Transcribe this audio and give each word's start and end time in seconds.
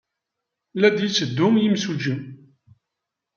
La 0.79 0.89
d-yetteddu 0.95 1.47
yimsujji. 1.61 2.15